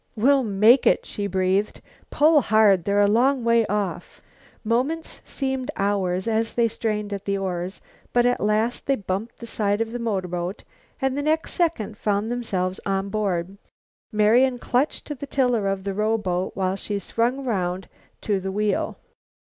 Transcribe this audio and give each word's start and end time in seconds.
"We'll 0.15 0.43
make 0.43 0.87
it," 0.87 1.05
she 1.05 1.27
breathed. 1.27 1.79
"Pull 2.09 2.41
hard. 2.41 2.85
They're 2.85 3.01
a 3.01 3.05
long 3.07 3.43
way 3.43 3.67
off." 3.67 4.19
Moments 4.63 5.21
seemed 5.25 5.69
hours 5.77 6.27
as 6.27 6.55
they 6.55 6.67
strained 6.67 7.13
at 7.13 7.25
the 7.25 7.37
oars, 7.37 7.81
but 8.11 8.25
at 8.25 8.41
last 8.41 8.87
they 8.87 8.95
bumped 8.95 9.37
the 9.37 9.45
side 9.45 9.79
of 9.79 9.91
the 9.91 9.99
motorboat 9.99 10.63
and 10.99 11.15
the 11.15 11.21
next 11.21 11.51
second 11.53 11.99
found 11.99 12.31
themselves 12.31 12.79
on 12.83 13.09
board. 13.09 13.59
Marian 14.11 14.57
clung 14.57 14.87
to 14.87 15.13
the 15.13 15.27
tiller 15.27 15.67
of 15.67 15.83
the 15.83 15.93
rowboat 15.93 16.53
while 16.55 16.75
she 16.75 16.97
swung 16.97 17.45
round 17.45 17.87
to 18.21 18.39
the 18.39 18.51
wheel. 18.51 18.97